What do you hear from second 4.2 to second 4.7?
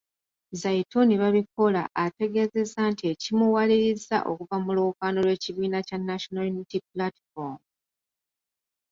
okuva